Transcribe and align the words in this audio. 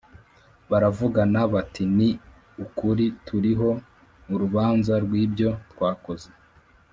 Baravugana 0.69 1.39
bati 1.53 1.83
Ni 1.97 2.09
ukuri 2.63 3.05
turiho 3.25 3.69
urubanza 4.33 4.93
rw 5.03 5.13
ibyo 5.23 5.49
twakoze 5.71 6.29